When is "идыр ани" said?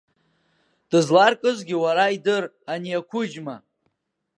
2.15-2.91